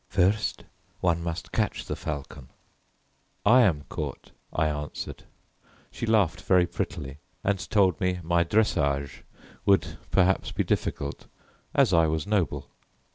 [0.09, 0.63] "First
[1.01, 2.49] one must catch the falcon."
[3.45, 5.25] "I am caught," I answered.
[5.91, 9.21] She laughed very prettily and told me my dressage
[9.63, 11.27] would perhaps be difficult,
[11.75, 12.71] as I was noble.